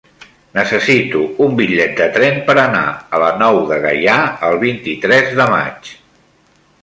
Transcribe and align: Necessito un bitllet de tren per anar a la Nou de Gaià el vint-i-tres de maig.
Necessito 0.57 1.19
un 1.47 1.51
bitllet 1.59 1.93
de 1.99 2.07
tren 2.15 2.39
per 2.47 2.55
anar 2.61 2.83
a 3.17 3.21
la 3.25 3.31
Nou 3.43 3.61
de 3.73 3.79
Gaià 3.85 4.17
el 4.49 4.59
vint-i-tres 4.67 5.33
de 5.43 5.47
maig. 5.55 5.93